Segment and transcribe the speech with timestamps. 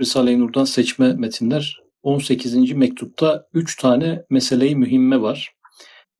[0.00, 2.72] Risale-i Nur'dan seçme metinler 18.
[2.72, 5.52] mektupta 3 tane meseleyi mühimme var.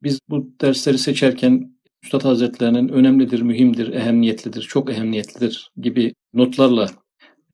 [0.03, 6.87] Biz bu dersleri seçerken Üstad Hazretlerinin önemlidir, mühimdir, ehemmiyetlidir, çok ehemmiyetlidir gibi notlarla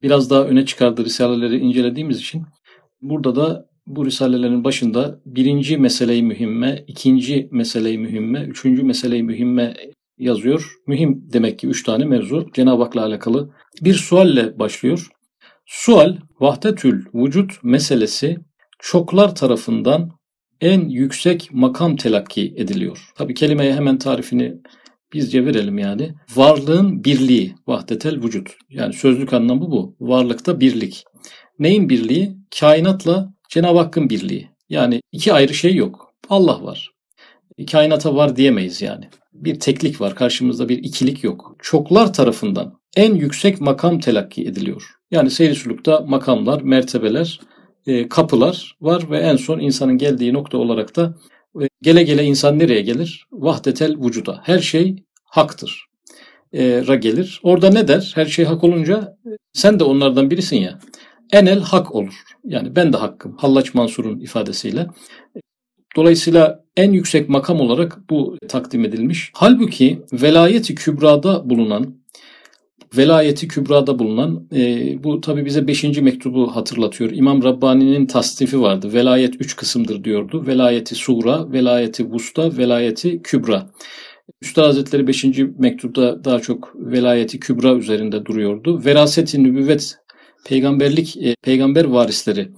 [0.03, 2.43] biraz daha öne çıkardığı risaleleri incelediğimiz için
[3.03, 9.75] burada da bu risalelerin başında birinci meseleyi mühimme, ikinci meseleyi mühimme, üçüncü meseleyi mühimme
[10.19, 10.77] yazıyor.
[10.87, 13.51] Mühim demek ki üç tane mevzu Cenab-ı Hak'la alakalı.
[13.83, 15.09] Bir sualle başlıyor.
[15.69, 18.37] Sual, vahdetül vücut meselesi
[18.79, 20.11] çoklar tarafından
[20.61, 23.11] en yüksek makam telakki ediliyor.
[23.17, 24.55] Tabi kelimeye hemen tarifini
[25.13, 26.15] bizce verelim yani.
[26.37, 28.57] Varlığın birliği, vahdetel vücut.
[28.71, 29.97] Yani sözlük anlamı bu.
[30.01, 31.05] Varlıkta birlik.
[31.59, 32.37] Neyin birliği?
[32.61, 34.51] Kainatla Cenab-ı Hakk'ın birliği.
[34.69, 36.15] Yani iki ayrı şey yok.
[36.29, 36.91] Allah var.
[37.71, 39.05] Kainata var diyemeyiz yani.
[39.33, 40.15] Bir teklik var.
[40.15, 41.57] Karşımızda bir ikilik yok.
[41.63, 44.96] Çoklar tarafından en yüksek makam telakki ediliyor.
[45.11, 45.55] Yani seyri
[46.07, 47.41] makamlar, mertebeler,
[47.87, 51.15] e, kapılar var ve en son insanın geldiği nokta olarak da
[51.63, 53.27] e, gele gele insan nereye gelir?
[53.33, 54.41] Vahdetel vücuda.
[54.45, 55.87] Her şey haktır.
[56.53, 57.41] E, ra gelir.
[57.43, 58.13] Orada ne der?
[58.15, 59.17] Her şey hak olunca
[59.53, 60.79] sen de onlardan birisin ya.
[61.33, 62.15] Enel hak olur.
[62.45, 63.37] Yani ben de hakkım.
[63.37, 64.87] Hallaç Mansur'un ifadesiyle.
[65.97, 69.31] Dolayısıyla en yüksek makam olarak bu takdim edilmiş.
[69.35, 71.95] Halbuki velayeti kübrada bulunan
[72.97, 75.85] velayeti kübrada bulunan e, bu tabi bize 5.
[75.85, 77.11] mektubu hatırlatıyor.
[77.11, 78.93] İmam Rabbani'nin tasnifi vardı.
[78.93, 80.47] Velayet 3 kısımdır diyordu.
[80.47, 83.71] Velayeti sura, velayeti vusta, velayeti kübra.
[84.43, 85.25] Üstad Hazretleri 5.
[85.59, 88.85] mektupta daha çok velayeti kübra üzerinde duruyordu.
[88.85, 89.99] Veraseti nübüvvet,
[90.47, 92.49] peygamberlik, e, peygamber varisleri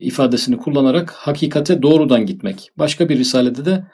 [0.00, 2.70] ifadesini kullanarak hakikate doğrudan gitmek.
[2.76, 3.84] Başka bir risalede de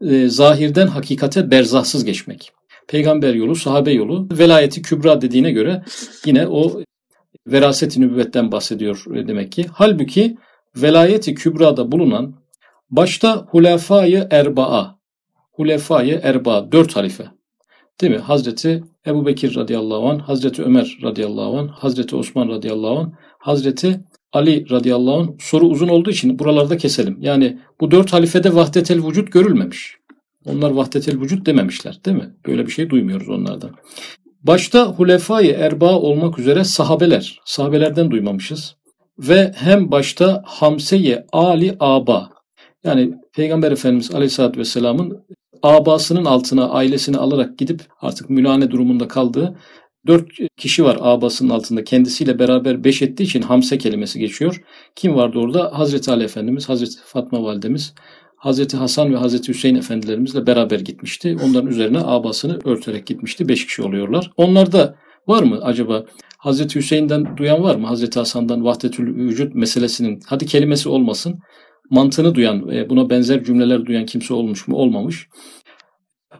[0.00, 2.52] e, zahirden hakikate berzahsız geçmek
[2.88, 5.82] peygamber yolu, sahabe yolu, velayeti kübra dediğine göre
[6.26, 6.80] yine o
[7.46, 9.66] veraseti nübüvvetten bahsediyor demek ki.
[9.72, 10.36] Halbuki
[10.76, 12.34] velayeti kübrada bulunan
[12.90, 14.98] başta hulefayı erbaa,
[15.52, 17.24] hulefayı erbaa, dört halife.
[18.00, 18.18] Değil mi?
[18.18, 24.00] Hazreti Ebu Bekir radıyallahu anh, Hazreti Ömer radıyallahu anh, Hazreti Osman radıyallahu anh, Hazreti
[24.32, 25.28] Ali radıyallahu anh.
[25.38, 27.16] Soru uzun olduğu için buralarda keselim.
[27.20, 29.96] Yani bu dört halifede vahdetel vücut görülmemiş.
[30.46, 32.34] Onlar vahdetel vücut dememişler değil mi?
[32.46, 33.70] Böyle bir şey duymuyoruz onlardan.
[34.42, 38.76] Başta hulefai erba olmak üzere sahabeler, sahabelerden duymamışız.
[39.18, 42.30] Ve hem başta hamseye ali aba
[42.84, 45.26] yani Peygamber Efendimiz Aleyhisselatü Vesselam'ın
[45.62, 49.56] abasının altına ailesini alarak gidip artık mülane durumunda kaldığı
[50.06, 51.84] dört kişi var abasının altında.
[51.84, 54.62] Kendisiyle beraber beş ettiği için hamse kelimesi geçiyor.
[54.96, 55.78] Kim vardı orada?
[55.78, 57.94] Hazreti Ali Efendimiz, Hazreti Fatma Validemiz,
[58.44, 61.36] Hazreti Hasan ve Hazreti Hüseyin efendilerimizle beraber gitmişti.
[61.44, 63.48] Onların üzerine abasını örterek gitmişti.
[63.48, 64.30] Beş kişi oluyorlar.
[64.36, 64.96] Onlarda
[65.28, 66.04] var mı acaba
[66.38, 67.86] Hazreti Hüseyin'den duyan var mı?
[67.86, 71.38] Hazreti Hasan'dan vahdetül vücut meselesinin hadi kelimesi olmasın
[71.90, 74.76] mantığını duyan e, buna benzer cümleler duyan kimse olmuş mu?
[74.76, 75.28] Olmamış.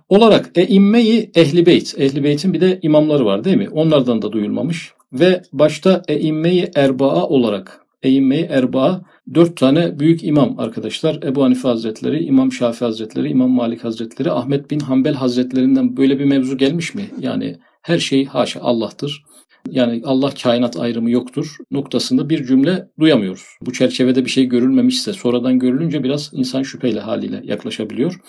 [0.08, 1.94] Olarak e immeyi ehli beyt.
[1.98, 3.68] Ehli beytin bir de imamları var değil mi?
[3.68, 4.92] Onlardan da duyulmamış.
[5.12, 9.02] Ve başta e immeyi erbaa olarak Eyyime-i Erba
[9.34, 11.22] dört tane büyük imam arkadaşlar.
[11.22, 16.24] Ebu Hanife Hazretleri, İmam Şafii Hazretleri, İmam Malik Hazretleri, Ahmet bin Hanbel Hazretlerinden böyle bir
[16.24, 17.10] mevzu gelmiş mi?
[17.20, 19.22] Yani her şey haşa Allah'tır.
[19.70, 23.46] Yani Allah kainat ayrımı yoktur noktasında bir cümle duyamıyoruz.
[23.62, 28.20] Bu çerçevede bir şey görülmemişse sonradan görülünce biraz insan şüpheyle haliyle yaklaşabiliyor.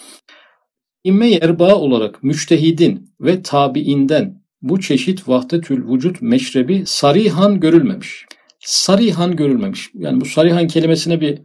[1.04, 8.26] İmme-i erba olarak müçtehidin ve tabiinden bu çeşit vahdetül vücut meşrebi sarihan görülmemiş
[8.66, 9.90] sarihan görülmemiş.
[9.94, 11.42] Yani bu sarihan kelimesine bir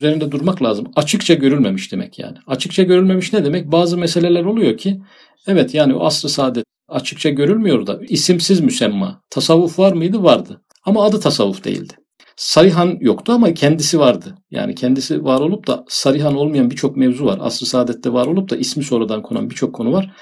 [0.00, 0.86] üzerinde durmak lazım.
[0.96, 2.36] Açıkça görülmemiş demek yani.
[2.46, 3.72] Açıkça görülmemiş ne demek?
[3.72, 5.00] Bazı meseleler oluyor ki
[5.46, 9.20] evet yani o asr-ı saadet açıkça görülmüyor da isimsiz müsemma.
[9.30, 10.22] Tasavvuf var mıydı?
[10.22, 10.62] Vardı.
[10.84, 11.92] Ama adı tasavvuf değildi.
[12.36, 14.34] Sarihan yoktu ama kendisi vardı.
[14.50, 17.38] Yani kendisi var olup da sarihan olmayan birçok mevzu var.
[17.42, 20.14] Asr-ı saadette var olup da ismi sonradan konan birçok konu var.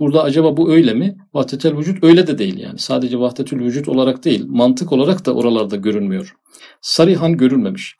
[0.00, 1.16] Burada acaba bu öyle mi?
[1.34, 2.78] Vahdetel vücut öyle de değil yani.
[2.78, 6.34] Sadece vahdetül vücut olarak değil, mantık olarak da oralarda görünmüyor.
[6.80, 7.96] Sarihan görülmemiş.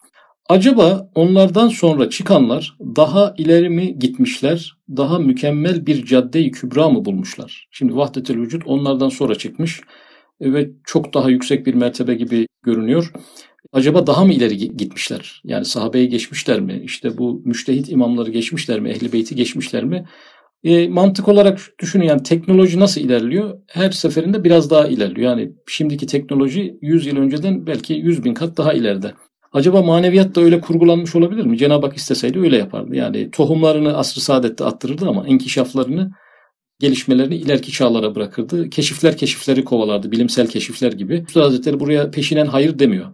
[0.48, 7.68] Acaba onlardan sonra çıkanlar daha ileri mi gitmişler, daha mükemmel bir cadde-i kübra mı bulmuşlar?
[7.70, 9.80] Şimdi vahdetül vücut onlardan sonra çıkmış
[10.40, 13.12] ve çok daha yüksek bir mertebe gibi görünüyor.
[13.72, 15.42] Acaba daha mı ileri gitmişler?
[15.44, 16.80] Yani sahabeyi geçmişler mi?
[16.84, 18.90] İşte bu müştehit imamları geçmişler mi?
[18.90, 20.06] Ehli beyti geçmişler mi?
[20.64, 23.58] E, mantık olarak düşünün yani teknoloji nasıl ilerliyor?
[23.66, 25.30] Her seferinde biraz daha ilerliyor.
[25.30, 29.12] Yani şimdiki teknoloji 100 yıl önceden belki 100 bin kat daha ileride.
[29.52, 31.58] Acaba maneviyat da öyle kurgulanmış olabilir mi?
[31.58, 32.96] Cenab-ı Hak isteseydi öyle yapardı.
[32.96, 36.10] Yani tohumlarını asr-ı saadette attırırdı ama inkişaflarını
[36.80, 38.70] gelişmelerini ileriki çağlara bırakırdı.
[38.70, 41.24] Keşifler keşifleri kovalardı, bilimsel keşifler gibi.
[41.28, 43.06] Üstad Hazretleri buraya peşinen hayır demiyor.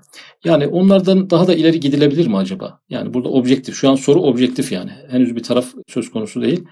[0.47, 2.81] Yani onlardan daha da ileri gidilebilir mi acaba?
[2.91, 4.91] Yani burada objektif, şu an soru objektif yani.
[5.11, 6.65] Henüz bir taraf söz konusu değil.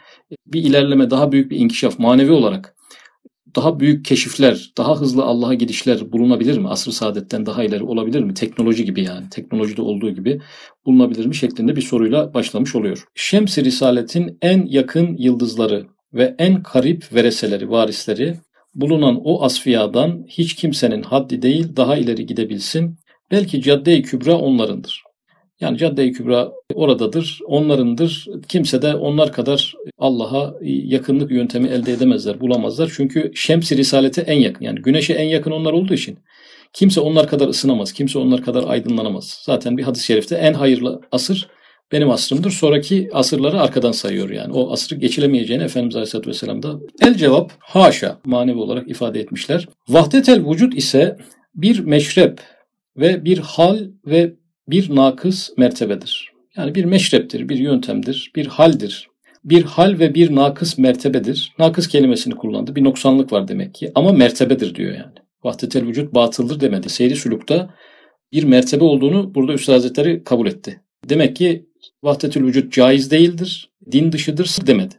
[0.46, 2.74] Bir ilerleme, daha büyük bir inkişaf manevi olarak
[3.56, 6.68] daha büyük keşifler, daha hızlı Allah'a gidişler bulunabilir mi?
[6.68, 8.34] Asr-ı saadetten daha ileri olabilir mi?
[8.34, 9.28] Teknoloji gibi yani.
[9.30, 10.40] Teknolojide olduğu gibi
[10.86, 11.34] bulunabilir mi?
[11.34, 13.04] Şeklinde bir soruyla başlamış oluyor.
[13.14, 18.34] Şems-i Risalet'in en yakın yıldızları ve en karip vereseleri, varisleri
[18.74, 22.98] bulunan o asfiyadan hiç kimsenin haddi değil daha ileri gidebilsin.
[23.34, 25.02] Belki cadde-i kübra onlarındır.
[25.60, 28.26] Yani cadde-i kübra oradadır, onlarındır.
[28.48, 32.92] Kimse de onlar kadar Allah'a yakınlık yöntemi elde edemezler, bulamazlar.
[32.96, 34.64] Çünkü şems-i risalete en yakın.
[34.64, 36.18] Yani güneşe en yakın onlar olduğu için
[36.72, 39.38] kimse onlar kadar ısınamaz, kimse onlar kadar aydınlanamaz.
[39.42, 41.48] Zaten bir hadis-i şerifte en hayırlı asır
[41.92, 42.50] benim asrımdır.
[42.50, 44.52] Sonraki asırları arkadan sayıyor yani.
[44.52, 49.68] O asrı geçilemeyeceğini Efendimiz Aleyhisselatü Vesselam da el cevap haşa manevi olarak ifade etmişler.
[49.88, 51.16] Vahdetel vücut ise
[51.54, 52.40] bir meşrep
[52.96, 54.34] ve bir hal ve
[54.68, 56.32] bir nakıs mertebedir.
[56.56, 59.08] Yani bir meşreptir, bir yöntemdir, bir haldir.
[59.44, 61.52] Bir hal ve bir nakıs mertebedir.
[61.58, 62.76] Nakıs kelimesini kullandı.
[62.76, 63.92] Bir noksanlık var demek ki.
[63.94, 65.14] Ama mertebedir diyor yani.
[65.44, 66.88] Vahdetel vücut batıldır demedi.
[66.88, 67.68] Seyri sülükte
[68.32, 70.80] bir mertebe olduğunu burada Üstad Hazretleri kabul etti.
[71.08, 71.66] Demek ki
[72.02, 74.94] vahdetül vücut caiz değildir, din dışıdır demedi.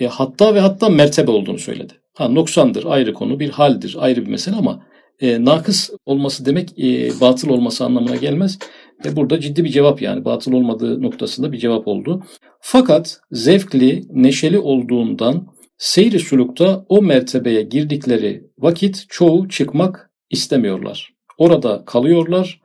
[0.00, 1.92] E, hatta ve hatta mertebe olduğunu söyledi.
[2.14, 4.86] Ha noksandır ayrı konu, bir haldir ayrı bir mesele ama
[5.20, 8.58] e, nakıs olması demek e, batıl olması anlamına gelmez.
[9.04, 12.22] Ve burada ciddi bir cevap yani batıl olmadığı noktasında bir cevap oldu.
[12.60, 15.46] Fakat zevkli, neşeli olduğundan
[15.78, 21.12] seyri sulukta o mertebeye girdikleri vakit çoğu çıkmak istemiyorlar.
[21.38, 22.60] Orada kalıyorlar.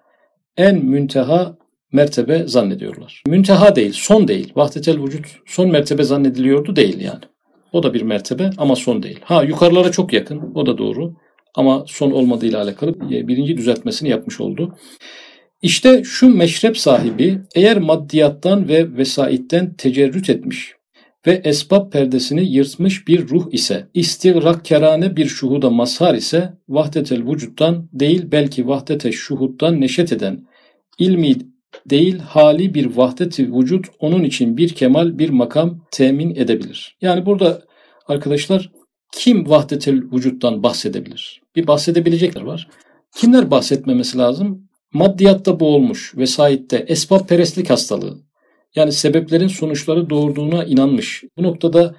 [0.57, 1.57] En münteha
[1.91, 3.23] mertebe zannediyorlar.
[3.27, 4.51] Münteha değil, son değil.
[4.55, 7.23] Vahdetel vücut son mertebe zannediliyordu değil yani.
[7.71, 9.19] O da bir mertebe ama son değil.
[9.23, 11.13] Ha yukarılara çok yakın, o da doğru.
[11.57, 14.75] Ama son olmadığıyla alakalı birinci düzeltmesini yapmış oldu.
[15.61, 20.73] İşte şu meşrep sahibi eğer maddiyattan ve vesaitten tecerrüt etmiş
[21.27, 28.25] ve esbab perdesini yırtmış bir ruh ise, istigrakkerane bir şuhuda mazhar ise vahdetel vücuttan değil
[28.31, 30.47] belki vahdete şuhuttan neşet eden
[30.99, 31.33] ilmi
[31.85, 36.97] değil hali bir vahdeti vücut onun için bir kemal bir makam temin edebilir.
[37.01, 37.61] Yani burada
[38.07, 38.71] arkadaşlar
[39.11, 41.41] kim vahdetel vücuttan bahsedebilir?
[41.55, 42.67] Bir bahsedebilecekler var.
[43.15, 44.67] Kimler bahsetmemesi lazım?
[44.93, 48.17] Maddiyatta boğulmuş, vesaitte, esbab perestlik hastalığı.
[48.75, 51.23] Yani sebeplerin sonuçları doğurduğuna inanmış.
[51.37, 51.95] Bu noktada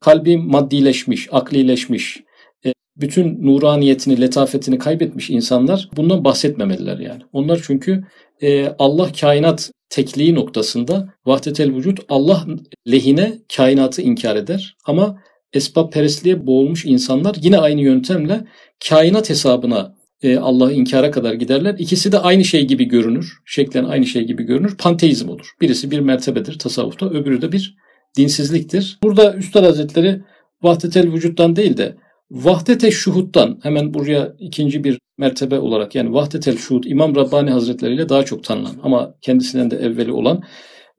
[0.00, 2.22] kalbi maddileşmiş, aklileşmiş,
[2.64, 7.22] e, bütün nuraniyetini, letafetini kaybetmiş insanlar bundan bahsetmemeliler yani.
[7.32, 8.04] Onlar çünkü
[8.42, 12.46] e, Allah kainat tekliği noktasında vahdetel vücut Allah
[12.90, 18.46] lehine kainatı inkar eder ama esbab perestliğe boğulmuş insanlar yine aynı yöntemle
[18.88, 21.76] kainat hesabına e, Allah'ı inkara kadar giderler.
[21.78, 23.32] İkisi de aynı şey gibi görünür.
[23.46, 24.76] Şeklen aynı şey gibi görünür.
[24.76, 25.50] Panteizm olur.
[25.60, 27.76] Birisi bir mertebedir tasavvufta, öbürü de bir
[28.16, 28.98] dinsizliktir.
[29.02, 30.20] Burada Üstad Hazretleri
[30.62, 31.96] vahdetel vücuttan değil de
[32.30, 38.08] vahdete şuhuttan hemen buraya ikinci bir mertebe olarak yani vahdetel şuhut İmam Rabbani Hazretleri ile
[38.08, 40.42] daha çok tanınan ama kendisinden de evveli olan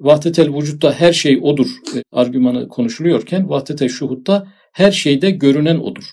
[0.03, 6.03] vahdetel vücutta her şey odur e, argümanı konuşuluyorken vahdetel şuhutta her şeyde görünen odur.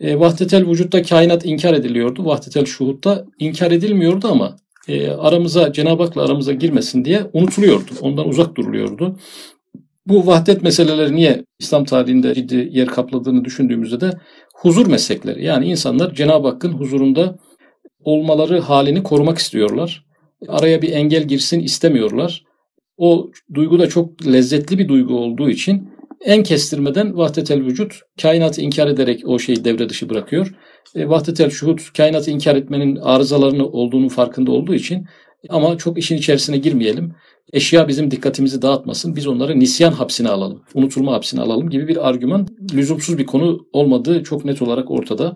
[0.00, 2.24] E, vahdetel vücutta kainat inkar ediliyordu.
[2.24, 4.56] Vahdetel şuhutta inkar edilmiyordu ama
[4.88, 7.90] e, aramıza Cenab-ı Hak'la aramıza girmesin diye unutuluyordu.
[8.00, 9.18] Ondan uzak duruluyordu.
[10.06, 14.10] Bu vahdet meseleleri niye İslam tarihinde ciddi yer kapladığını düşündüğümüzde de
[14.54, 15.44] huzur meslekleri.
[15.44, 17.38] Yani insanlar Cenab-ı Hakk'ın huzurunda
[18.04, 20.04] olmaları halini korumak istiyorlar.
[20.48, 22.44] Araya bir engel girsin istemiyorlar.
[22.96, 25.88] O duygu da çok lezzetli bir duygu olduğu için
[26.24, 30.54] en kestirmeden vahdetel vücut kainatı inkar ederek o şeyi devre dışı bırakıyor.
[30.94, 35.06] E, vahdetel şuhut kainatı inkar etmenin arızalarını olduğunu farkında olduğu için
[35.48, 37.14] ama çok işin içerisine girmeyelim.
[37.52, 39.16] Eşya bizim dikkatimizi dağıtmasın.
[39.16, 40.62] Biz onları nisyan hapsine alalım.
[40.74, 45.34] Unutulma hapsine alalım gibi bir argüman lüzumsuz bir konu olmadığı çok net olarak ortada.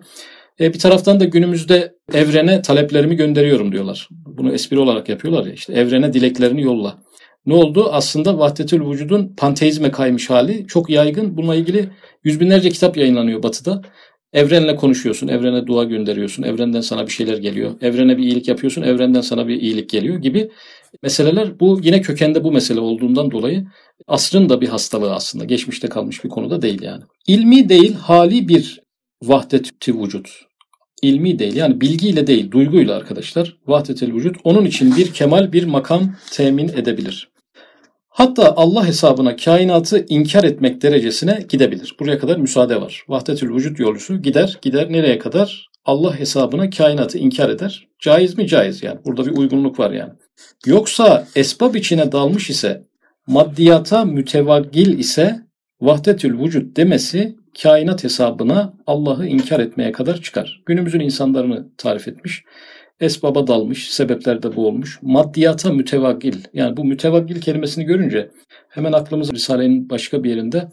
[0.59, 4.09] E, bir taraftan da günümüzde evrene taleplerimi gönderiyorum diyorlar.
[4.11, 6.99] Bunu espri olarak yapıyorlar ya işte evrene dileklerini yolla.
[7.47, 7.89] Ne oldu?
[7.91, 11.37] Aslında vahdetül vücudun panteizme kaymış hali çok yaygın.
[11.37, 11.89] Bununla ilgili
[12.23, 13.81] yüz binlerce kitap yayınlanıyor batıda.
[14.33, 17.71] Evrenle konuşuyorsun, evrene dua gönderiyorsun, evrenden sana bir şeyler geliyor.
[17.81, 20.51] Evrene bir iyilik yapıyorsun, evrenden sana bir iyilik geliyor gibi
[21.03, 21.59] meseleler.
[21.59, 23.65] Bu yine kökende bu mesele olduğundan dolayı
[24.07, 25.45] asrın da bir hastalığı aslında.
[25.45, 27.03] Geçmişte kalmış bir konuda değil yani.
[27.27, 28.81] İlmi değil, hali bir
[29.23, 30.29] vahdeti vücut.
[31.01, 36.15] İlmi değil yani bilgiyle değil, duyguyla arkadaşlar vahdetel vücut onun için bir kemal, bir makam
[36.31, 37.36] temin edebilir.
[38.17, 41.95] Hatta Allah hesabına kainatı inkar etmek derecesine gidebilir.
[41.99, 43.03] Buraya kadar müsaade var.
[43.07, 45.69] Vahdetül vücut yolcusu gider, gider nereye kadar?
[45.85, 47.87] Allah hesabına kainatı inkar eder.
[47.99, 48.47] Caiz mi?
[48.47, 48.99] Caiz yani.
[49.05, 50.13] Burada bir uygunluk var yani.
[50.65, 52.83] Yoksa esbab içine dalmış ise,
[53.27, 55.39] maddiyata mütevaggil ise
[55.81, 60.61] vahdetül vücut demesi kainat hesabına Allah'ı inkar etmeye kadar çıkar.
[60.65, 62.43] Günümüzün insanlarını tarif etmiş.
[62.99, 64.99] Esbaba dalmış, sebeplerde boğulmuş.
[65.01, 66.35] Maddiyata mütevaggil.
[66.53, 68.31] Yani bu mütevaggil kelimesini görünce
[68.69, 70.71] hemen aklımız Risale'nin başka bir yerinde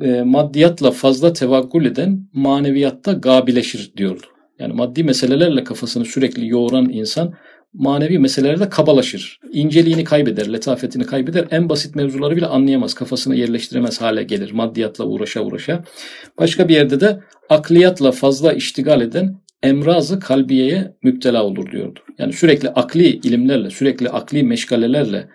[0.00, 4.26] e, maddiyatla fazla tevakkul eden maneviyatta gabileşir diyordu.
[4.58, 7.34] Yani maddi meselelerle kafasını sürekli yoğuran insan
[7.74, 9.40] manevi meselelerde kabalaşır.
[9.52, 11.46] İnceliğini kaybeder, letafetini kaybeder.
[11.50, 15.84] En basit mevzuları bile anlayamaz, kafasına yerleştiremez hale gelir maddiyatla uğraşa uğraşa.
[16.38, 22.00] Başka bir yerde de akliyatla fazla iştigal eden emrazı kalbiyeye müptela olur diyordu.
[22.18, 25.28] Yani sürekli akli ilimlerle, sürekli akli meşgalelerle,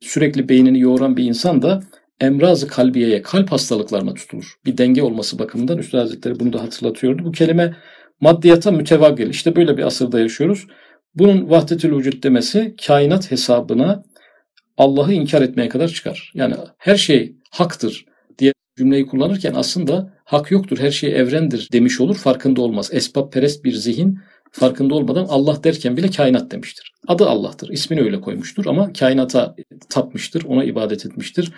[0.00, 1.82] sürekli beynini yoğuran bir insan da
[2.20, 4.54] emrazı kalbiyeye, kalp hastalıklarına tutulur.
[4.66, 7.24] Bir denge olması bakımından Üstad Hazretleri bunu da hatırlatıyordu.
[7.24, 7.76] Bu kelime
[8.20, 9.28] maddiyata mütevaggil.
[9.30, 10.66] İşte böyle bir asırda yaşıyoruz.
[11.14, 14.02] Bunun vahdetül vücut demesi kainat hesabına
[14.76, 16.32] Allah'ı inkar etmeye kadar çıkar.
[16.34, 18.06] Yani her şey haktır
[18.38, 22.90] diye cümleyi kullanırken aslında hak yoktur, her şey evrendir demiş olur, farkında olmaz.
[22.92, 24.18] Esbab perest bir zihin
[24.52, 26.92] farkında olmadan Allah derken bile kainat demiştir.
[27.08, 29.54] Adı Allah'tır, ismini öyle koymuştur ama kainata
[29.88, 31.52] tapmıştır, ona ibadet etmiştir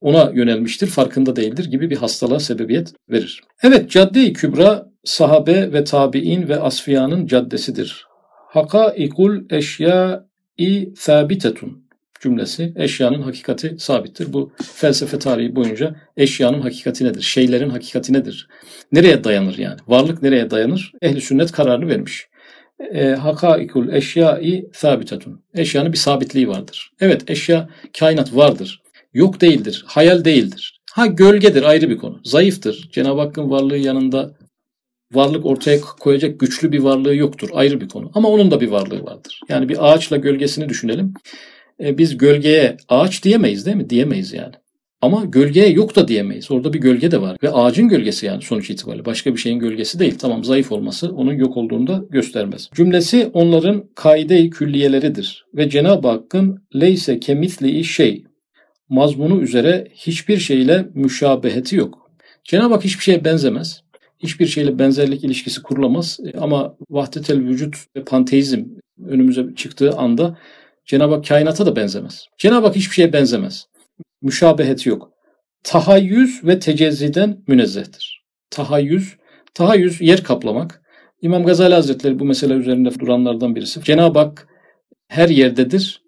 [0.00, 3.40] ona yönelmiştir, farkında değildir gibi bir hastalığa sebebiyet verir.
[3.62, 8.06] Evet, cadde-i kübra sahabe ve tabi'in ve asfiyanın caddesidir.
[8.48, 11.85] Hakaikul eşya-i sabitetun
[12.20, 14.32] cümlesi eşyanın hakikati sabittir.
[14.32, 17.22] Bu felsefe tarihi boyunca eşyanın hakikati nedir?
[17.22, 18.48] Şeylerin hakikati nedir?
[18.92, 19.76] Nereye dayanır yani?
[19.88, 20.92] Varlık nereye dayanır?
[21.02, 22.28] Ehli sünnet kararını vermiş.
[22.94, 25.42] E, hakaikul eşya-i sabitetun.
[25.54, 26.92] Eşyanın bir sabitliği vardır.
[27.00, 27.68] Evet eşya
[27.98, 28.82] kainat vardır.
[29.14, 29.84] Yok değildir.
[29.86, 30.80] Hayal değildir.
[30.92, 32.20] Ha gölgedir ayrı bir konu.
[32.24, 32.88] Zayıftır.
[32.92, 34.34] Cenab-ı Hakk'ın varlığı yanında
[35.12, 37.48] varlık ortaya koyacak güçlü bir varlığı yoktur.
[37.52, 38.10] Ayrı bir konu.
[38.14, 39.40] Ama onun da bir varlığı vardır.
[39.48, 41.14] Yani bir ağaçla gölgesini düşünelim.
[41.80, 43.90] E, biz gölgeye ağaç diyemeyiz değil mi?
[43.90, 44.54] Diyemeyiz yani.
[45.00, 46.50] Ama gölgeye yok da diyemeyiz.
[46.50, 47.36] Orada bir gölge de var.
[47.42, 49.04] Ve ağacın gölgesi yani sonuç itibariyle.
[49.04, 50.18] Başka bir şeyin gölgesi değil.
[50.18, 52.70] Tamam zayıf olması onun yok olduğunu da göstermez.
[52.74, 55.46] Cümlesi onların kaide-i külliyeleridir.
[55.54, 58.24] Ve Cenab-ı Hakk'ın leyse kemitli şey
[58.88, 62.10] mazmunu üzere hiçbir şeyle müşabeheti yok.
[62.44, 63.82] Cenab-ı Hak hiçbir şeye benzemez.
[64.18, 66.18] Hiçbir şeyle benzerlik ilişkisi kurulamaz.
[66.24, 68.64] E, ama vahdetel vücut ve panteizm
[69.06, 70.38] önümüze çıktığı anda
[70.86, 72.26] Cenab-ı Hak kainata da benzemez.
[72.38, 73.66] Cenab-ı Hak hiçbir şeye benzemez.
[74.22, 75.10] Müşabeheti yok.
[75.62, 78.24] Tahayyüz ve tecezziden münezzehtir.
[78.50, 79.16] Tahayyüz,
[79.54, 80.82] tahayyüz yer kaplamak.
[81.22, 83.82] İmam Gazali Hazretleri bu mesele üzerinde duranlardan birisi.
[83.82, 84.48] Cenab-ı Hak
[85.08, 86.02] her yerdedir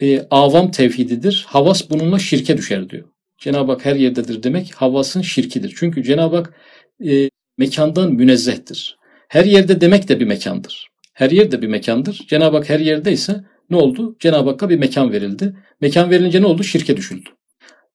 [0.00, 1.46] e, avam tevhididir.
[1.48, 3.08] Havas bununla şirke düşer diyor.
[3.38, 5.74] Cenab-ı Hak her yerdedir demek havasın şirkidir.
[5.78, 6.54] Çünkü Cenab-ı Hak
[7.06, 8.96] e, mekandan münezzehtir.
[9.28, 10.88] Her yerde demek de bir mekandır.
[11.12, 12.24] Her yerde bir mekandır.
[12.28, 14.16] Cenab-ı Hak her yerdeyse ne oldu?
[14.20, 15.56] Cenab-ı Hakk'a bir mekan verildi.
[15.80, 16.64] Mekan verilince ne oldu?
[16.64, 17.28] Şirke düşüldü.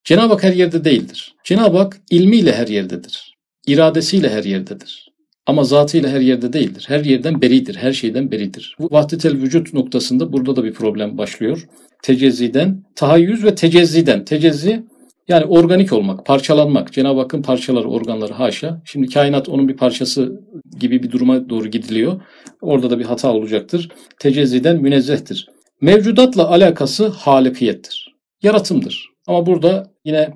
[0.03, 1.35] Cenab-ı Hak her yerde değildir.
[1.43, 3.35] Cenab-ı Hak ilmiyle her yerdedir.
[3.67, 5.09] İradesiyle her yerdedir.
[5.45, 6.85] Ama zatıyla her yerde değildir.
[6.87, 8.75] Her yerden beridir, her şeyden beridir.
[8.79, 11.67] Bu vahdetel vücut noktasında burada da bir problem başlıyor.
[12.03, 14.25] Tecezziden, tahayyüz ve tecezziden.
[14.25, 14.83] Tecezzi
[15.27, 16.93] yani organik olmak, parçalanmak.
[16.93, 18.81] Cenab-ı Hakk'ın parçaları, organları haşa.
[18.85, 20.41] Şimdi kainat onun bir parçası
[20.79, 22.21] gibi bir duruma doğru gidiliyor.
[22.61, 23.89] Orada da bir hata olacaktır.
[24.19, 25.47] Tecezziden münezzehtir.
[25.81, 28.15] Mevcudatla alakası halikiyettir.
[28.43, 29.09] Yaratımdır.
[29.27, 30.33] Ama burada yine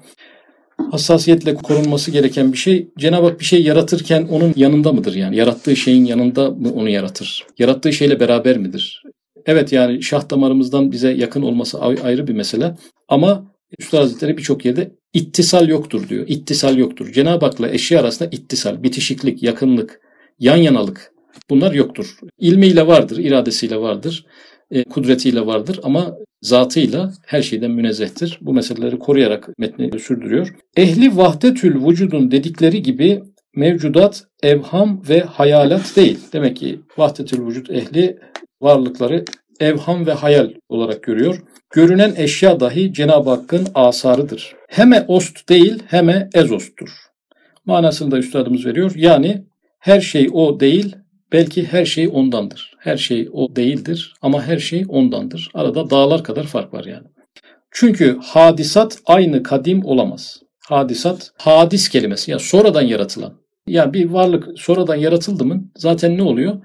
[0.91, 2.88] hassasiyetle korunması gereken bir şey.
[2.98, 5.36] Cenab-ı Hak bir şey yaratırken onun yanında mıdır yani?
[5.36, 7.46] Yarattığı şeyin yanında mı onu yaratır?
[7.60, 9.03] Yarattığı şeyle beraber midir?
[9.46, 12.75] Evet yani şah damarımızdan bize yakın olması ayrı bir mesele.
[13.08, 16.25] Ama Üstad Hazretleri birçok yerde ittisal yoktur diyor.
[16.27, 17.12] İttisal yoktur.
[17.12, 20.01] Cenab-ı Hak'la eşya arasında ittisal, bitişiklik, yakınlık,
[20.39, 21.12] yan yanalık
[21.50, 22.17] bunlar yoktur.
[22.39, 24.25] İlmiyle vardır, iradesiyle vardır,
[24.71, 28.38] e, kudretiyle vardır ama zatıyla her şeyden münezzehtir.
[28.41, 30.55] Bu meseleleri koruyarak metni sürdürüyor.
[30.77, 33.23] Ehli vahdetül vücudun dedikleri gibi
[33.55, 36.19] mevcudat evham ve hayalat değil.
[36.33, 38.19] Demek ki vahdetül vücut ehli
[38.61, 39.25] varlıkları
[39.59, 41.43] evham ve hayal olarak görüyor.
[41.73, 44.55] Görünen eşya dahi Cenab-ı Hakk'ın asarıdır.
[44.67, 46.89] Heme ost değil, heme ezosttur.
[47.65, 48.91] Manasını da üstadımız veriyor.
[48.95, 49.43] Yani
[49.79, 50.95] her şey o değil,
[51.31, 52.74] belki her şey ondandır.
[52.79, 55.51] Her şey o değildir ama her şey ondandır.
[55.53, 57.07] Arada dağlar kadar fark var yani.
[57.71, 60.39] Çünkü hadisat aynı kadim olamaz.
[60.65, 63.33] Hadisat, hadis kelimesi yani sonradan yaratılan.
[63.67, 66.62] Yani bir varlık sonradan yaratıldı mı zaten ne oluyor?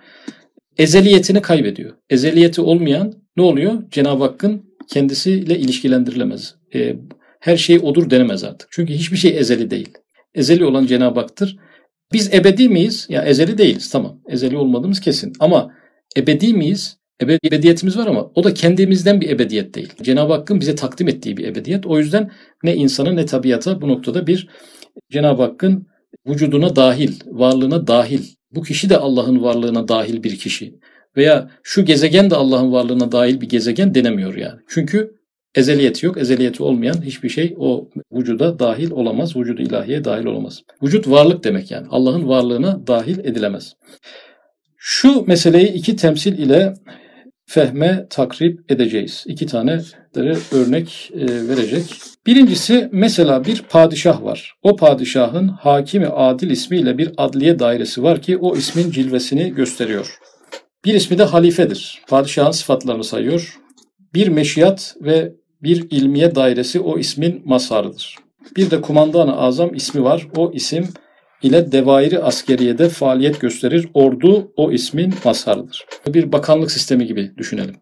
[0.78, 1.92] Ezeliyetini kaybediyor.
[2.11, 3.83] Ezeliyeti olmayan ne oluyor?
[3.90, 6.54] Cenab-ı Hakk'ın kendisiyle ilişkilendirilemez.
[6.75, 6.97] e,
[7.40, 8.68] her şey odur denemez artık.
[8.71, 9.88] Çünkü hiçbir şey ezeli değil.
[10.35, 11.56] Ezeli olan Cenab-ı Hak'tır.
[12.12, 13.06] Biz ebedi miyiz?
[13.08, 14.20] Ya ezeli değiliz tamam.
[14.28, 15.32] Ezeli olmadığımız kesin.
[15.40, 15.75] Ama
[16.16, 16.99] ebedi miyiz?
[17.23, 19.92] Ebed ebediyetimiz var ama o da kendimizden bir ebediyet değil.
[20.02, 21.87] Cenab-ı Hakk'ın bize takdim ettiği bir ebediyet.
[21.87, 22.30] O yüzden
[22.62, 24.49] ne insana ne tabiata bu noktada bir
[25.12, 25.87] Cenab-ı Hakk'ın
[26.26, 28.23] vücuduna dahil, varlığına dahil.
[28.50, 30.75] Bu kişi de Allah'ın varlığına dahil bir kişi.
[31.16, 34.61] Veya şu gezegen de Allah'ın varlığına dahil bir gezegen denemiyor yani.
[34.68, 35.11] Çünkü
[35.54, 36.18] ezeliyeti yok.
[36.18, 39.37] Ezeliyeti olmayan hiçbir şey o vücuda dahil olamaz.
[39.37, 40.62] Vücudu ilahiye dahil olamaz.
[40.82, 41.87] Vücut varlık demek yani.
[41.90, 43.75] Allah'ın varlığına dahil edilemez.
[44.76, 46.75] Şu meseleyi iki temsil ile
[47.46, 49.25] fehme takrip edeceğiz.
[49.26, 49.80] İki tane
[50.52, 51.84] örnek e, verecek.
[52.26, 54.54] Birincisi mesela bir padişah var.
[54.62, 60.18] O padişahın hakimi adil ismiyle bir adliye dairesi var ki o ismin cilvesini gösteriyor.
[60.84, 62.02] Bir ismi de halifedir.
[62.08, 63.58] Padişahın sıfatlarını sayıyor.
[64.14, 65.32] Bir meşiyat ve
[65.64, 68.16] bir ilmiye dairesi o ismin mazharıdır.
[68.56, 70.28] Bir de kumandan-ı azam ismi var.
[70.37, 70.88] O isim
[71.42, 73.88] ile devairi askeriyede faaliyet gösterir.
[73.94, 75.87] Ordu o ismin mazharıdır.
[76.06, 77.76] Bir bakanlık sistemi gibi düşünelim.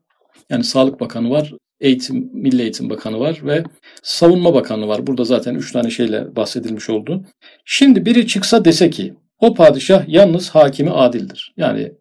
[0.51, 3.65] Yani Sağlık Bakanı var, Eğitim, Milli Eğitim Bakanı var ve
[4.03, 5.07] Savunma Bakanı var.
[5.07, 7.25] Burada zaten üç tane şeyle bahsedilmiş oldu.
[7.65, 11.55] Şimdi biri çıksa dese ki o padişah yalnız hakimi adildir.
[11.57, 11.93] Yani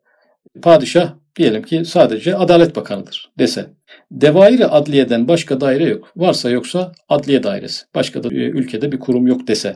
[0.62, 3.66] padişah diyelim ki sadece Adalet Bakanı'dır dese.
[4.12, 6.12] Devairi adliyeden başka daire yok.
[6.16, 7.86] Varsa yoksa adliye dairesi.
[7.96, 9.76] Başka da e, ülkede bir kurum yok dese.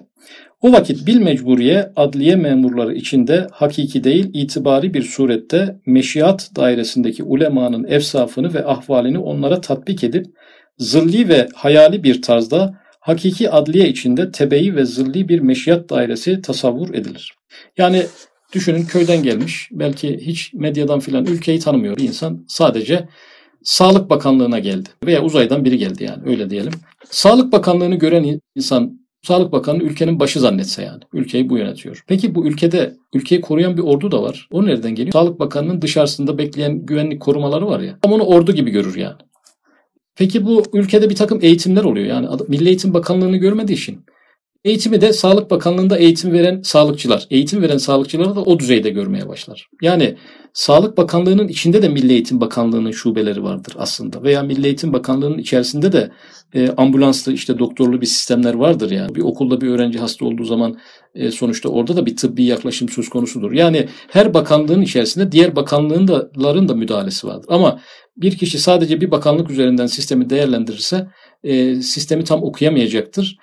[0.61, 7.83] O vakit bil mecburiye adliye memurları içinde hakiki değil itibari bir surette meşiat dairesindeki ulemanın
[7.87, 10.25] efsafını ve ahvalini onlara tatbik edip
[10.77, 16.93] zilli ve hayali bir tarzda hakiki adliye içinde tebeyi ve zilli bir meşiyat dairesi tasavvur
[16.93, 17.33] edilir.
[17.77, 18.03] Yani
[18.55, 23.07] düşünün köyden gelmiş belki hiç medyadan filan ülkeyi tanımıyor bir insan sadece
[23.63, 26.73] Sağlık Bakanlığı'na geldi veya uzaydan biri geldi yani öyle diyelim.
[27.09, 31.03] Sağlık Bakanlığı'nı gören insan Sağlık Bakanı ülkenin başı zannetse yani.
[31.13, 32.03] Ülkeyi bu yönetiyor.
[32.07, 34.47] Peki bu ülkede ülkeyi koruyan bir ordu da var.
[34.51, 35.13] O nereden geliyor?
[35.13, 37.99] Sağlık Bakanı'nın dışarısında bekleyen güvenlik korumaları var ya.
[38.03, 39.17] Ama onu ordu gibi görür yani.
[40.15, 42.07] Peki bu ülkede bir takım eğitimler oluyor.
[42.07, 44.05] Yani Milli Eğitim Bakanlığı'nı görmediği için
[44.65, 49.67] Eğitimi de Sağlık Bakanlığı'nda eğitim veren sağlıkçılar, eğitim veren sağlıkçıları da o düzeyde görmeye başlar.
[49.81, 50.17] Yani
[50.53, 54.23] Sağlık Bakanlığı'nın içinde de Milli Eğitim Bakanlığı'nın şubeleri vardır aslında.
[54.23, 56.11] Veya Milli Eğitim Bakanlığı'nın içerisinde de
[56.53, 59.15] e, ambulanslı işte doktorlu bir sistemler vardır yani.
[59.15, 60.77] Bir okulda bir öğrenci hasta olduğu zaman
[61.15, 63.51] e, sonuçta orada da bir tıbbi yaklaşım söz konusudur.
[63.51, 67.47] Yani her bakanlığın içerisinde diğer bakanlığların da müdahalesi vardır.
[67.49, 67.79] Ama
[68.17, 71.07] bir kişi sadece bir bakanlık üzerinden sistemi değerlendirirse
[71.43, 73.37] e, sistemi tam okuyamayacaktır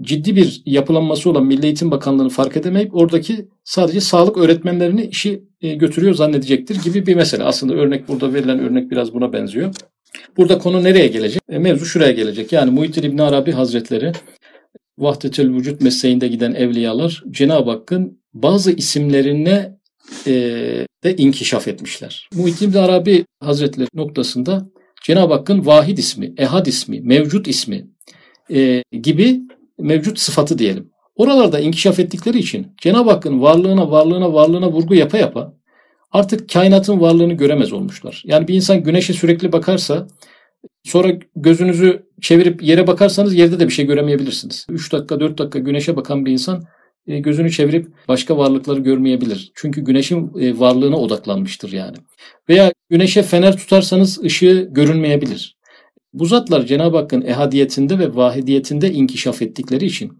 [0.00, 5.74] ciddi bir yapılanması olan Milli Eğitim Bakanlığı'nı fark edemeyip oradaki sadece sağlık öğretmenlerini işi e,
[5.74, 7.44] götürüyor zannedecektir gibi bir mesele.
[7.44, 9.74] Aslında örnek burada verilen örnek biraz buna benziyor.
[10.36, 11.42] Burada konu nereye gelecek?
[11.48, 12.52] E, mevzu şuraya gelecek.
[12.52, 14.12] Yani Muhittin İbn Arabi Hazretleri
[14.98, 19.78] Vahdetül Vücut mesleğinde giden evliyalar Cenab-ı Hakk'ın bazı isimlerine
[20.26, 20.32] e,
[21.04, 22.28] de inkişaf etmişler.
[22.34, 24.68] Muhittin İbn Arabi Hazretleri noktasında
[25.02, 27.86] Cenab-ı Hakk'ın vahid ismi, ehad ismi, mevcut ismi
[28.50, 29.40] e, gibi
[29.80, 30.90] mevcut sıfatı diyelim.
[31.16, 35.54] Oralarda inkişaf ettikleri için Cenab-ı Hakk'ın varlığına, varlığına, varlığına vurgu yapa yapa
[36.10, 38.22] artık kainatın varlığını göremez olmuşlar.
[38.26, 40.06] Yani bir insan güneşe sürekli bakarsa
[40.84, 44.66] sonra gözünüzü çevirip yere bakarsanız yerde de bir şey göremeyebilirsiniz.
[44.68, 46.62] 3 dakika 4 dakika güneşe bakan bir insan
[47.06, 49.52] e, gözünü çevirip başka varlıkları görmeyebilir.
[49.54, 51.96] Çünkü güneşin e, varlığına odaklanmıştır yani.
[52.48, 55.56] Veya güneşe fener tutarsanız ışığı görünmeyebilir.
[56.12, 60.12] Bu zatlar Cenab-ı Hakk'ın ehadiyetinde ve vahidiyetinde inkişaf ettikleri için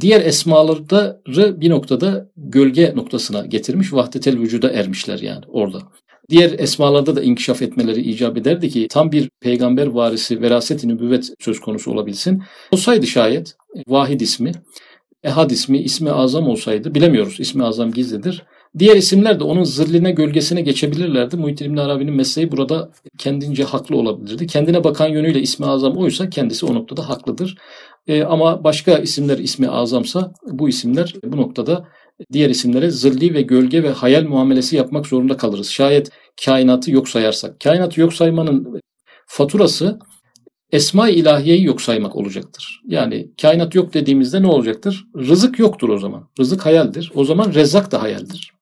[0.00, 5.82] diğer esmaları bir noktada gölge noktasına getirmiş, vahdetel vücuda ermişler yani orada.
[6.30, 11.60] Diğer esmalarda da inkişaf etmeleri icap ederdi ki tam bir peygamber varisi veraset-i nübüvvet söz
[11.60, 12.42] konusu olabilsin.
[12.72, 13.56] Olsaydı şayet
[13.88, 14.52] vahid ismi,
[15.22, 18.44] ehad ismi, ismi azam olsaydı bilemiyoruz ismi azam gizlidir.
[18.78, 21.36] Diğer isimler de onun zırline gölgesine geçebilirlerdi.
[21.36, 24.46] Muhittin İbn Arabi'nin mesleği burada kendince haklı olabilirdi.
[24.46, 27.56] Kendine bakan yönüyle ismi azam oysa kendisi o noktada haklıdır.
[28.06, 31.84] E, ama başka isimler ismi azamsa bu isimler bu noktada
[32.32, 35.70] diğer isimlere zilli ve gölge ve hayal muamelesi yapmak zorunda kalırız.
[35.70, 36.10] Şayet
[36.44, 37.60] kainatı yok sayarsak.
[37.60, 38.80] Kainatı yok saymanın
[39.26, 39.98] faturası
[40.72, 42.80] esma-i ilahiyeyi yok saymak olacaktır.
[42.86, 45.04] Yani kainat yok dediğimizde ne olacaktır?
[45.16, 46.28] Rızık yoktur o zaman.
[46.40, 47.12] Rızık hayaldir.
[47.14, 48.57] O zaman rezzak da hayaldir.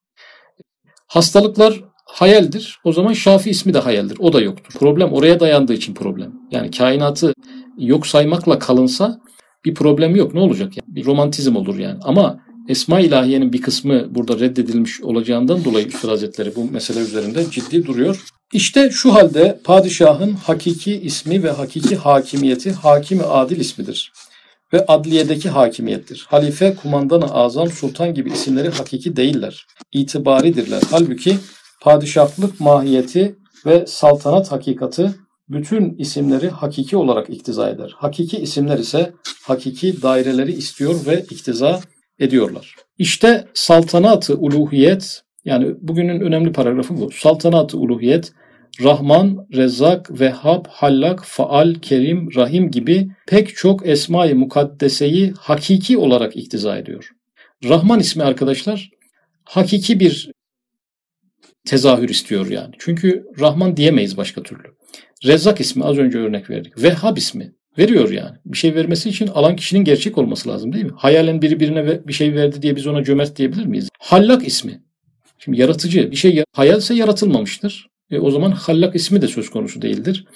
[1.06, 2.78] Hastalıklar hayaldir.
[2.84, 4.18] O zaman Şafi ismi de hayaldir.
[4.20, 4.72] O da yoktur.
[4.78, 6.32] Problem oraya dayandığı için problem.
[6.50, 7.34] Yani kainatı
[7.78, 9.20] yok saymakla kalınsa
[9.64, 10.34] bir problem yok.
[10.34, 10.72] Ne olacak?
[10.76, 10.96] Yani?
[10.96, 11.98] Bir romantizm olur yani.
[12.02, 17.86] Ama Esma ilahiyenin bir kısmı burada reddedilmiş olacağından dolayı Üstad Hazretleri bu mesele üzerinde ciddi
[17.86, 18.24] duruyor.
[18.52, 24.12] İşte şu halde padişahın hakiki ismi ve hakiki hakimiyeti hakimi adil ismidir
[24.72, 26.26] ve adliyedeki hakimiyettir.
[26.28, 29.66] Halife, kumandanı azam, sultan gibi isimleri hakiki değiller.
[29.92, 30.82] İtibaridirler.
[30.90, 31.36] Halbuki
[31.82, 35.10] padişahlık mahiyeti ve saltanat hakikati
[35.48, 37.94] bütün isimleri hakiki olarak iktiza eder.
[37.96, 41.80] Hakiki isimler ise hakiki daireleri istiyor ve iktiza
[42.18, 42.74] ediyorlar.
[42.98, 47.10] İşte saltanatı uluhiyet yani bugünün önemli paragrafı bu.
[47.10, 48.32] Saltanatı uluhiyet
[48.82, 56.78] Rahman, Rezzak, Vehhab, Hallak, Faal, Kerim, Rahim gibi pek çok esma-i mukaddeseyi hakiki olarak iktiza
[56.78, 57.10] ediyor.
[57.64, 58.90] Rahman ismi arkadaşlar
[59.44, 60.30] hakiki bir
[61.66, 62.74] tezahür istiyor yani.
[62.78, 64.62] Çünkü Rahman diyemeyiz başka türlü.
[65.24, 66.82] Rezzak ismi az önce örnek verdik.
[66.82, 68.36] Vehhab ismi veriyor yani.
[68.44, 70.92] Bir şey vermesi için alan kişinin gerçek olması lazım değil mi?
[70.96, 73.88] Hayalen biri birine bir şey verdi diye biz ona cömert diyebilir miyiz?
[73.98, 74.82] Hallak ismi.
[75.38, 77.88] Şimdi yaratıcı bir şey hayalse yaratılmamıştır.
[78.10, 80.26] E, o zaman Hallak ismi de söz konusu değildir.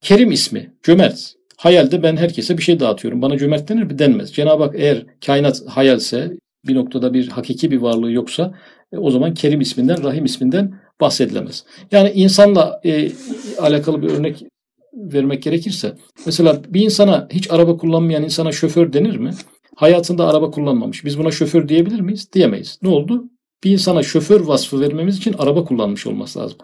[0.00, 1.34] Kerim ismi, cömert.
[1.56, 3.22] Hayalde ben herkese bir şey dağıtıyorum.
[3.22, 3.98] Bana cömert denir mi?
[3.98, 4.32] Denmez.
[4.32, 6.32] Cenab-ı Hak eğer kainat hayalse,
[6.66, 8.54] bir noktada bir hakiki bir varlığı yoksa
[8.92, 11.64] e, o zaman Kerim isminden, Rahim isminden bahsedilemez.
[11.92, 13.12] Yani insanla e,
[13.58, 14.44] alakalı bir örnek
[14.94, 19.30] vermek gerekirse mesela bir insana hiç araba kullanmayan insana şoför denir mi?
[19.76, 21.04] Hayatında araba kullanmamış.
[21.04, 22.28] Biz buna şoför diyebilir miyiz?
[22.32, 22.78] Diyemeyiz.
[22.82, 23.24] Ne oldu?
[23.64, 26.58] Bir insana şoför vasfı vermemiz için araba kullanmış olması lazım.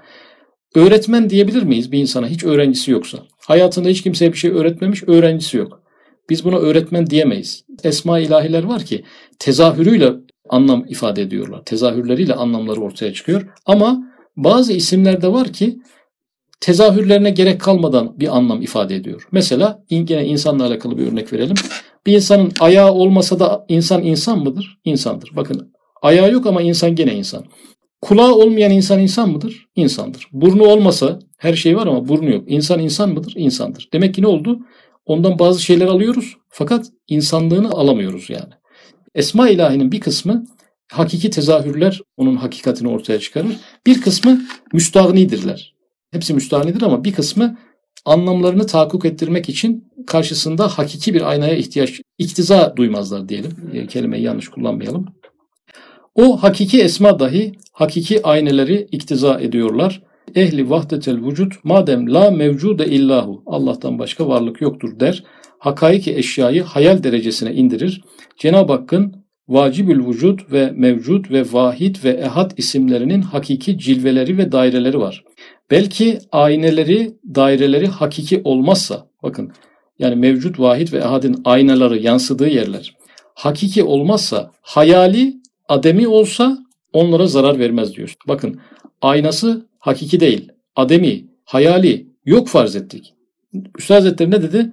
[0.74, 3.18] Öğretmen diyebilir miyiz bir insana hiç öğrencisi yoksa?
[3.46, 5.82] Hayatında hiç kimseye bir şey öğretmemiş, öğrencisi yok.
[6.30, 7.64] Biz buna öğretmen diyemeyiz.
[7.84, 9.04] Esma ilahiler var ki
[9.38, 10.12] tezahürüyle
[10.48, 11.64] anlam ifade ediyorlar.
[11.64, 13.46] Tezahürleriyle anlamları ortaya çıkıyor.
[13.66, 15.78] Ama bazı isimler de var ki
[16.60, 19.28] tezahürlerine gerek kalmadan bir anlam ifade ediyor.
[19.32, 21.56] Mesela yine insanla alakalı bir örnek verelim.
[22.06, 24.78] Bir insanın ayağı olmasa da insan insan mıdır?
[24.84, 25.30] İnsandır.
[25.36, 27.44] Bakın ayağı yok ama insan gene insan.
[28.02, 29.66] Kulağı olmayan insan insan mıdır?
[29.76, 30.28] İnsandır.
[30.32, 32.44] Burnu olmasa her şey var ama burnu yok.
[32.46, 33.32] İnsan insan mıdır?
[33.36, 33.88] İnsandır.
[33.92, 34.58] Demek ki ne oldu?
[35.06, 38.52] Ondan bazı şeyler alıyoruz fakat insanlığını alamıyoruz yani.
[39.14, 40.44] Esma ilahinin bir kısmı
[40.92, 43.56] hakiki tezahürler onun hakikatini ortaya çıkarır.
[43.86, 45.74] Bir kısmı müstahnidirler.
[46.10, 47.58] Hepsi müstahnidir ama bir kısmı
[48.04, 53.50] anlamlarını tahakkuk ettirmek için karşısında hakiki bir aynaya ihtiyaç, iktiza duymazlar diyelim.
[53.72, 55.06] E, kelimeyi yanlış kullanmayalım.
[56.14, 60.02] O hakiki esma dahi hakiki ayneleri iktiza ediyorlar.
[60.34, 65.24] Ehli vahdetel vücut madem la mevcude illahu Allah'tan başka varlık yoktur der.
[65.58, 68.02] Hakaiki eşyayı hayal derecesine indirir.
[68.36, 69.14] Cenab-ı Hakk'ın
[69.48, 75.24] vacibül vücut ve mevcut ve vahid ve ehad isimlerinin hakiki cilveleri ve daireleri var.
[75.70, 79.52] Belki ayneleri, daireleri hakiki olmazsa, bakın
[79.98, 82.96] yani mevcut, vahid ve ehadin aynaları yansıdığı yerler
[83.34, 85.41] hakiki olmazsa, hayali,
[85.72, 86.58] ademi olsa
[86.92, 88.14] onlara zarar vermez diyor.
[88.28, 88.60] Bakın
[89.00, 93.14] aynası hakiki değil, ademi, hayali yok farz ettik.
[93.78, 94.72] Üstad Hazretleri ne dedi?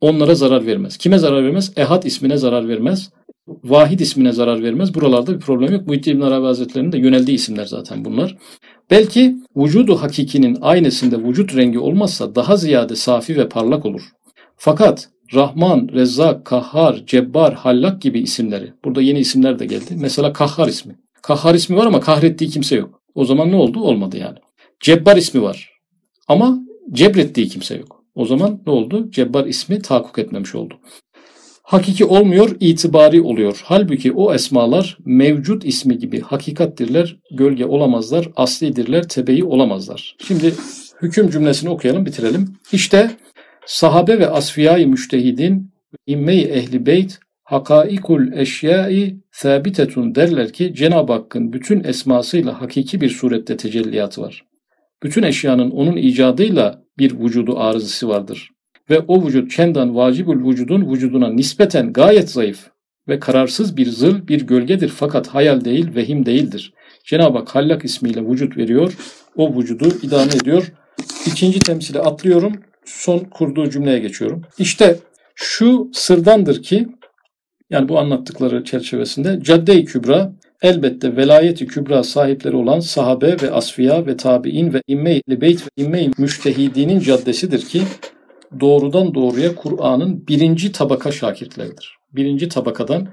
[0.00, 0.96] Onlara zarar vermez.
[0.96, 1.72] Kime zarar vermez?
[1.76, 3.10] Ehad ismine zarar vermez.
[3.46, 4.94] Vahid ismine zarar vermez.
[4.94, 5.86] Buralarda bir problem yok.
[5.86, 8.36] Muhittin İbn Arabi Hazretleri'nin de yöneldiği isimler zaten bunlar.
[8.90, 14.02] Belki vücudu hakikinin aynesinde vücut rengi olmazsa daha ziyade safi ve parlak olur.
[14.56, 18.72] Fakat Rahman, Rezzak, Kahhar, Cebbar, Hallak gibi isimleri.
[18.84, 19.96] Burada yeni isimler de geldi.
[19.96, 20.98] Mesela Kahhar ismi.
[21.22, 23.02] Kahhar ismi var ama kahrettiği kimse yok.
[23.14, 23.80] O zaman ne oldu?
[23.80, 24.38] Olmadı yani.
[24.80, 25.70] Cebbar ismi var.
[26.28, 26.58] Ama
[26.92, 28.04] cebrettiği kimse yok.
[28.14, 29.10] O zaman ne oldu?
[29.10, 30.74] Cebbar ismi tahakkuk etmemiş oldu.
[31.62, 33.60] Hakiki olmuyor, itibari oluyor.
[33.64, 40.16] Halbuki o esmalar mevcut ismi gibi hakikattirler, gölge olamazlar, aslidirler, tebeyi olamazlar.
[40.26, 40.54] Şimdi
[41.02, 42.56] hüküm cümlesini okuyalım, bitirelim.
[42.72, 43.10] İşte
[43.68, 45.70] sahabe ve asfiyayı müştehidin
[46.06, 53.56] imme-i ehli beyt hakaikul eşyai sabitetun derler ki Cenab-ı Hakk'ın bütün esmasıyla hakiki bir surette
[53.56, 54.44] tecelliyatı var.
[55.02, 58.50] Bütün eşyanın onun icadıyla bir vücudu arızası vardır.
[58.90, 62.70] Ve o vücut çendan vacibül vücudun vücuduna nispeten gayet zayıf
[63.08, 66.72] ve kararsız bir zıl bir gölgedir fakat hayal değil vehim değildir.
[67.04, 68.96] Cenab-ı Hak Hallak ismiyle vücut veriyor,
[69.36, 70.72] o vücudu idame ediyor.
[71.26, 72.52] İkinci temsili atlıyorum,
[72.88, 74.42] son kurduğu cümleye geçiyorum.
[74.58, 74.96] İşte
[75.34, 76.88] şu sırdandır ki,
[77.70, 84.16] yani bu anlattıkları çerçevesinde Cadde-i Kübra elbette velayeti kübra sahipleri olan sahabe ve asfiya ve
[84.16, 87.82] tabi'in ve imme-i beyt ve imme-i müştehidinin caddesidir ki
[88.60, 91.98] doğrudan doğruya Kur'an'ın birinci tabaka şakirtleridir.
[92.12, 93.08] Birinci tabakadan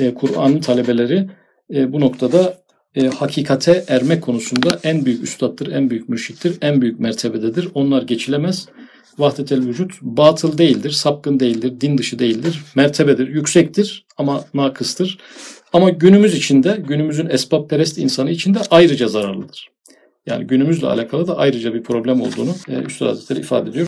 [0.00, 1.26] e, Kur'an'ın talebeleri
[1.74, 2.58] e, bu noktada
[2.94, 7.68] e, hakikate erme konusunda en büyük üstattır, en büyük mürşittir, en büyük mertebededir.
[7.74, 8.68] Onlar geçilemez.
[9.18, 15.18] Vahdetel vücut batıl değildir, sapkın değildir, din dışı değildir, mertebedir, yüksektir ama nakıstır.
[15.72, 19.70] Ama günümüz içinde, günümüzün esbab perest insanı içinde ayrıca zararlıdır.
[20.26, 23.86] Yani günümüzle alakalı da ayrıca bir problem olduğunu e, Üstad Hazretleri ifade ediyor.